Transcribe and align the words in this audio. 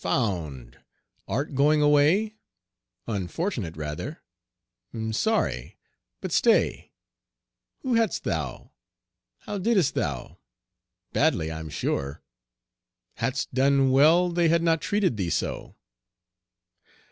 Found! 0.03 0.79
Art 1.27 1.53
going 1.53 1.83
away? 1.83 2.33
Unfortunate 3.05 3.77
rather! 3.77 4.23
'm 4.95 5.13
sorry! 5.13 5.77
but 6.21 6.31
stay! 6.31 6.91
Who 7.81 7.93
hadst 7.93 8.23
thou? 8.23 8.71
How 9.41 9.59
didst 9.59 9.93
thou? 9.93 10.39
Badly, 11.13 11.51
I'm 11.51 11.69
sure. 11.69 12.23
Hadst 13.17 13.53
done 13.53 13.91
well 13.91 14.29
they 14.31 14.49
had 14.49 14.63
not 14.63 14.81
treated 14.81 15.17
thee 15.17 15.29
so. 15.29 15.75